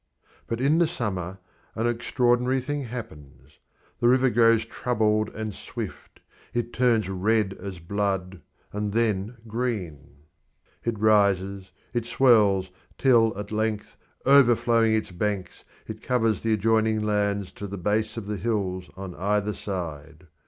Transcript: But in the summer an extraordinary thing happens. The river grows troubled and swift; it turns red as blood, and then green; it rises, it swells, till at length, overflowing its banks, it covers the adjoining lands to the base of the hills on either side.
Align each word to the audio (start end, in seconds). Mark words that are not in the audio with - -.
But 0.47 0.59
in 0.59 0.79
the 0.79 0.87
summer 0.87 1.37
an 1.75 1.85
extraordinary 1.85 2.59
thing 2.59 2.85
happens. 2.85 3.59
The 3.99 4.07
river 4.07 4.31
grows 4.31 4.65
troubled 4.65 5.29
and 5.35 5.53
swift; 5.53 6.21
it 6.55 6.73
turns 6.73 7.07
red 7.07 7.53
as 7.53 7.77
blood, 7.77 8.41
and 8.73 8.93
then 8.93 9.37
green; 9.47 10.23
it 10.83 10.97
rises, 10.97 11.71
it 11.93 12.05
swells, 12.05 12.71
till 12.97 13.37
at 13.37 13.51
length, 13.51 13.95
overflowing 14.25 14.95
its 14.95 15.11
banks, 15.11 15.63
it 15.87 16.01
covers 16.01 16.41
the 16.41 16.53
adjoining 16.53 17.03
lands 17.03 17.51
to 17.51 17.67
the 17.67 17.77
base 17.77 18.17
of 18.17 18.25
the 18.25 18.37
hills 18.37 18.89
on 18.97 19.13
either 19.13 19.53
side. 19.53 20.25